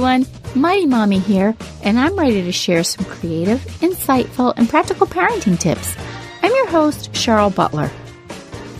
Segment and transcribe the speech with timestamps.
[0.00, 5.60] Everyone, Mighty Mommy here, and I'm ready to share some creative, insightful, and practical parenting
[5.60, 5.94] tips.
[6.42, 7.90] I'm your host, Cheryl Butler.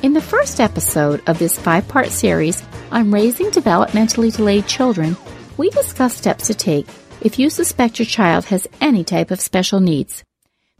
[0.02, 5.14] In the first episode of this five part series on raising developmentally delayed children,
[5.58, 6.86] we discuss steps to take
[7.20, 10.24] if you suspect your child has any type of special needs.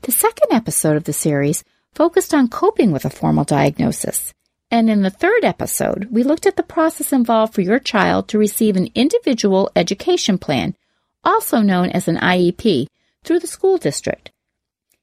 [0.03, 4.33] The second episode of the series focused on coping with a formal diagnosis.
[4.71, 8.39] And in the third episode, we looked at the process involved for your child to
[8.39, 10.77] receive an individual education plan,
[11.25, 12.87] also known as an IEP,
[13.25, 14.31] through the school district.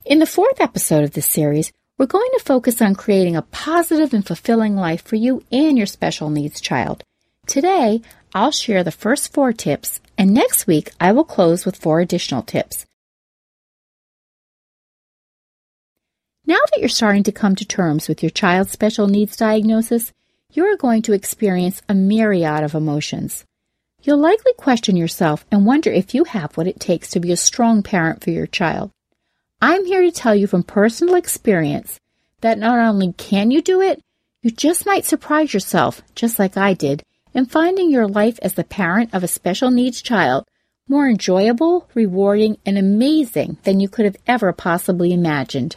[0.06, 4.14] In the fourth episode of this series, we're going to focus on creating a positive
[4.14, 7.04] and fulfilling life for you and your special needs child.
[7.46, 8.02] Today,
[8.34, 12.44] I'll share the first four tips, and next week I will close with four additional
[12.44, 12.86] tips.
[16.48, 20.14] Now that you're starting to come to terms with your child's special needs diagnosis,
[20.54, 23.44] you are going to experience a myriad of emotions.
[24.02, 27.38] You'll likely question yourself and wonder if you have what it takes to be a
[27.38, 28.92] strong parent for your child.
[29.62, 32.00] I'm here to tell you from personal experience
[32.40, 34.00] that not only can you do it,
[34.42, 37.04] you just might surprise yourself, just like I did,
[37.34, 40.48] in finding your life as the parent of a special needs child
[40.88, 45.76] more enjoyable, rewarding, and amazing than you could have ever possibly imagined.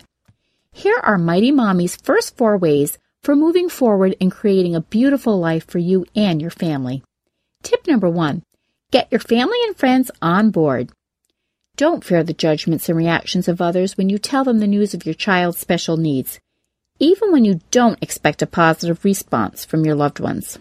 [0.72, 5.66] Here are Mighty Mommy's first four ways for moving forward and creating a beautiful life
[5.66, 7.02] for you and your family.
[7.62, 8.42] Tip number one
[8.90, 10.90] get your family and friends on board.
[11.76, 15.04] Don't fear the judgments and reactions of others when you tell them the news of
[15.04, 16.38] your child's special needs,
[16.98, 20.58] even when you don't expect a positive response from your loved ones.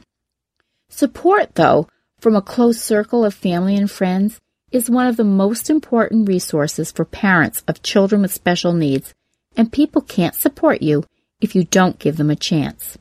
[0.89, 1.87] Support, though,
[2.19, 4.39] from a close circle of family and friends
[4.71, 9.13] is one of the most important resources for parents of children with special needs
[9.55, 11.05] and people can't support you
[11.41, 12.97] if you don't give them a chance.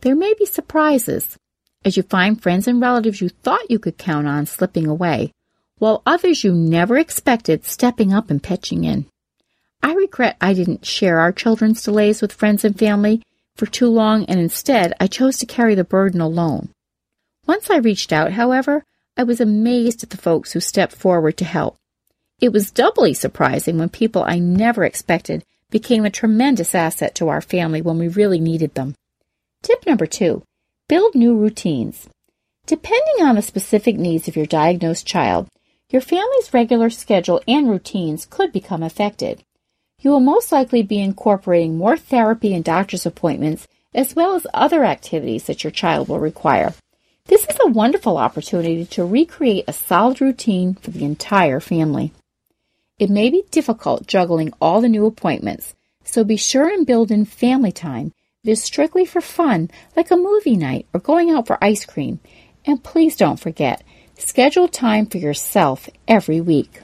[0.00, 1.36] There may be surprises
[1.84, 5.32] as you find friends and relatives you thought you could count on slipping away,
[5.78, 9.06] while others you never expected stepping up and pitching in.
[9.82, 13.22] I regret I didn't share our children's delays with friends and family
[13.56, 16.68] for too long, and instead I chose to carry the burden alone.
[17.46, 18.84] Once I reached out, however,
[19.16, 21.76] I was amazed at the folks who stepped forward to help.
[22.40, 27.40] It was doubly surprising when people I never expected became a tremendous asset to our
[27.40, 28.94] family when we really needed them.
[29.62, 30.42] Tip number two
[30.88, 32.08] build new routines.
[32.66, 35.48] Depending on the specific needs of your diagnosed child,
[35.88, 39.42] your family's regular schedule and routines could become affected.
[40.00, 44.84] You will most likely be incorporating more therapy and doctor's appointments, as well as other
[44.84, 46.74] activities that your child will require.
[47.26, 52.12] This is a wonderful opportunity to recreate a solid routine for the entire family.
[53.00, 55.74] It may be difficult juggling all the new appointments,
[56.04, 58.12] so be sure and build in family time
[58.44, 62.20] that is strictly for fun, like a movie night or going out for ice cream.
[62.66, 63.82] And please don't forget,
[64.18, 66.82] schedule time for yourself every week.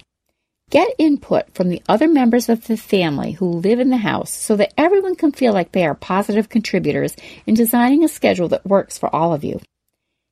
[0.70, 4.56] Get input from the other members of the family who live in the house so
[4.56, 7.14] that everyone can feel like they are positive contributors
[7.46, 9.60] in designing a schedule that works for all of you.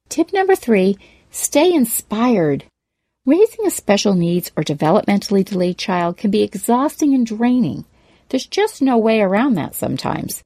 [0.08, 0.96] Tip number three
[1.30, 2.64] stay inspired.
[3.26, 7.86] Raising a special needs or developmentally delayed child can be exhausting and draining.
[8.28, 10.42] There's just no way around that sometimes.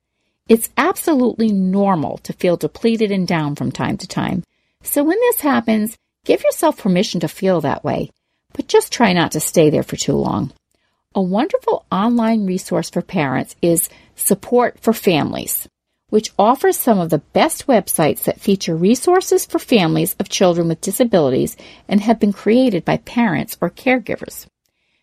[0.48, 4.44] It's absolutely normal to feel depleted and down from time to time.
[4.84, 8.12] So when this happens, give yourself permission to feel that way,
[8.52, 10.52] but just try not to stay there for too long.
[11.16, 15.69] A wonderful online resource for parents is Support for Families
[16.10, 20.81] which offers some of the best websites that feature resources for families of children with
[20.81, 21.56] disabilities
[21.88, 24.46] and have been created by parents or caregivers.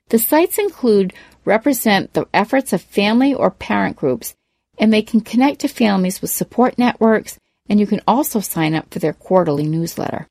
[0.09, 1.13] The sites include
[1.45, 4.35] represent the efforts of family or parent groups,
[4.77, 8.91] and they can connect to families with support networks, and you can also sign up
[8.91, 10.27] for their quarterly newsletter.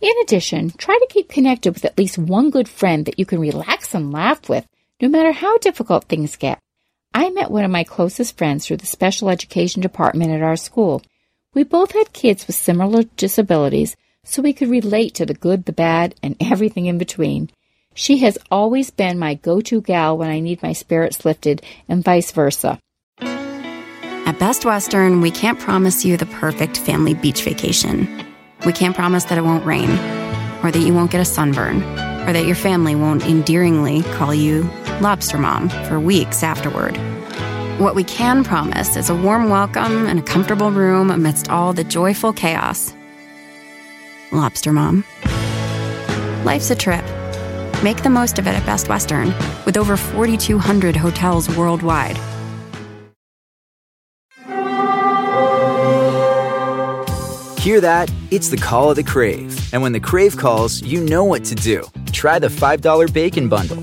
[0.00, 3.40] In addition, try to keep connected with at least one good friend that you can
[3.40, 4.66] relax and laugh with,
[5.00, 6.58] no matter how difficult things get.
[7.16, 11.00] I met one of my closest friends through the special education department at our school.
[11.54, 15.72] We both had kids with similar disabilities, so we could relate to the good, the
[15.72, 17.50] bad, and everything in between.
[17.94, 22.02] She has always been my go to gal when I need my spirits lifted, and
[22.02, 22.80] vice versa.
[23.20, 28.26] At Best Western, we can't promise you the perfect family beach vacation.
[28.66, 29.90] We can't promise that it won't rain,
[30.64, 31.80] or that you won't get a sunburn,
[32.26, 34.68] or that your family won't endearingly call you
[35.00, 36.96] Lobster Mom for weeks afterward.
[37.80, 41.82] What we can promise is a warm welcome and a comfortable room amidst all the
[41.82, 42.94] joyful chaos.
[44.30, 45.04] Lobster Mom.
[46.44, 47.04] Life's a trip.
[47.82, 49.34] Make the most of it at Best Western,
[49.66, 52.16] with over 4,200 hotels worldwide.
[57.58, 58.12] Hear that?
[58.30, 59.72] It's the call of the Crave.
[59.72, 61.82] And when the Crave calls, you know what to do.
[62.12, 63.82] Try the $5 Bacon Bundle,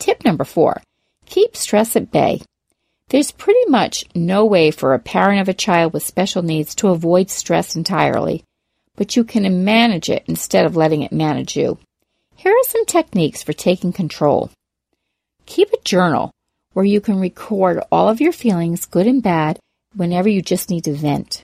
[0.00, 0.82] Tip number four
[1.26, 2.40] keep stress at bay.
[3.10, 6.88] There's pretty much no way for a parent of a child with special needs to
[6.88, 8.42] avoid stress entirely,
[8.96, 11.78] but you can manage it instead of letting it manage you.
[12.34, 14.50] Here are some techniques for taking control.
[15.46, 16.32] Keep a journal
[16.72, 19.60] where you can record all of your feelings, good and bad,
[19.94, 21.42] whenever you just need to vent.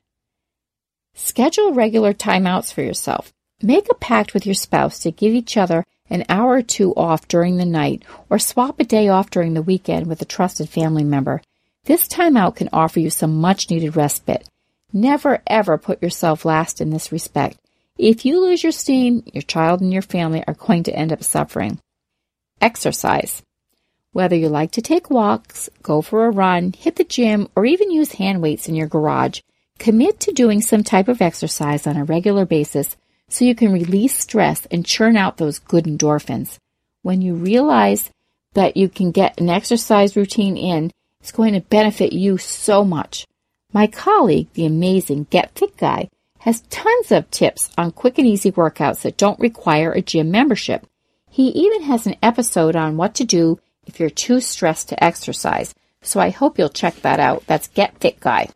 [1.15, 3.33] Schedule regular timeouts for yourself.
[3.61, 7.29] Make a pact with your spouse to give each other an hour or two off
[7.29, 11.05] during the night, or swap a day off during the weekend with a trusted family
[11.05, 11.43] member.
[11.85, 14.49] This time out can offer you some much needed respite.
[14.93, 17.59] Never ever put yourself last in this respect.
[17.99, 21.25] If you lose your steam, your child and your family are going to end up
[21.25, 21.79] suffering.
[22.61, 23.43] Exercise.
[24.13, 27.91] Whether you like to take walks, go for a run, hit the gym, or even
[27.91, 29.41] use hand weights in your garage,
[29.79, 32.97] commit to doing some type of exercise on a regular basis
[33.29, 36.59] so you can release stress and churn out those good endorphins.
[37.03, 38.11] When you realize
[38.55, 40.91] that you can get an exercise routine in,
[41.21, 43.27] it's going to benefit you so much.
[43.73, 46.09] My colleague, the amazing Get Fit Guy,
[46.41, 50.87] has tons of tips on quick and easy workouts that don't require a gym membership.
[51.31, 55.75] He even has an episode on what to do if you're too stressed to exercise,
[56.03, 57.45] so I hope you'll check that out.
[57.47, 58.49] That's Get Fit Guy.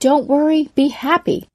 [0.00, 1.48] Don't worry, be happy.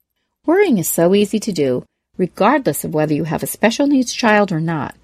[0.45, 1.85] Worrying is so easy to do,
[2.17, 4.95] regardless of whether you have a special needs child or not.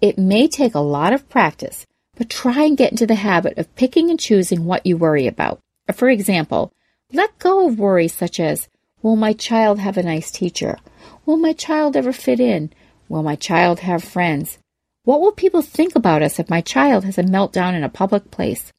[0.00, 3.74] It may take a lot of practice, but try and get into the habit of
[3.76, 5.60] picking and choosing what you worry about.
[5.94, 6.72] For example,
[7.12, 8.68] let go of worries such as,
[9.02, 10.78] Will my child have a nice teacher?
[11.24, 12.70] Will my child ever fit in?
[13.08, 14.58] Will my child have friends?
[15.04, 18.30] What will people think about us if my child has a meltdown in a public
[18.30, 18.72] place?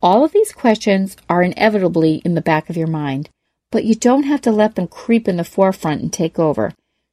[0.00, 3.30] All of these questions are inevitably in the back of your mind,
[3.70, 6.72] but you don't have to let them creep in the forefront and take over.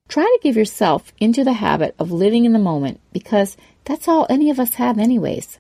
[0.10, 4.26] Try to give yourself into the habit of living in the moment because that's all
[4.28, 5.60] any of us have, anyways.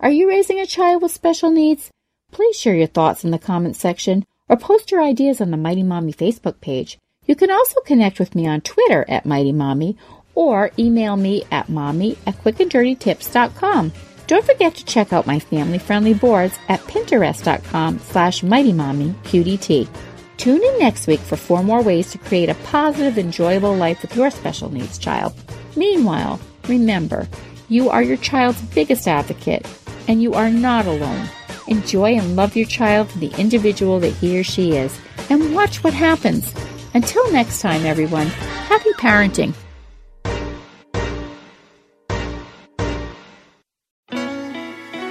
[0.00, 1.90] Are you raising a child with special needs?
[2.32, 5.84] Please share your thoughts in the comments section or post your ideas on the Mighty
[5.84, 6.98] Mommy Facebook page.
[7.24, 9.96] You can also connect with me on Twitter at Mighty Mommy
[10.34, 13.92] or email me at mommy at quickanddirtytips.com.
[14.26, 19.88] Don't forget to check out my family-friendly boards at pinterest.com slash mightymommyqdt.
[20.36, 24.14] Tune in next week for four more ways to create a positive, enjoyable life with
[24.14, 25.32] your special needs child.
[25.76, 26.38] Meanwhile,
[26.68, 27.28] remember,
[27.68, 29.66] you are your child's biggest advocate,
[30.08, 31.28] and you are not alone.
[31.66, 34.96] Enjoy and love your child for the individual that he or she is,
[35.30, 36.54] and watch what happens.
[36.94, 39.54] Until next time, everyone, happy parenting.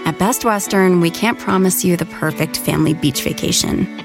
[0.06, 4.05] At Best Western, we can't promise you the perfect family beach vacation.